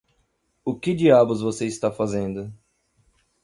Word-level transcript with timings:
O 0.65 0.73
que 0.75 0.95
diabos 0.95 1.41
você 1.43 1.67
está 1.67 1.91
fazendo? 1.91 2.51